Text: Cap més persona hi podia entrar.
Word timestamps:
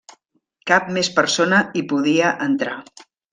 Cap 0.71 0.87
més 0.95 1.09
persona 1.19 1.59
hi 1.81 1.85
podia 1.93 2.33
entrar. 2.47 2.75